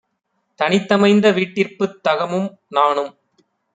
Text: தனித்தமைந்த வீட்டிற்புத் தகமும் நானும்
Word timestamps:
தனித்தமைந்த 0.59 1.27
வீட்டிற்புத் 1.31 1.99
தகமும் 2.01 2.49
நானும் 2.69 3.11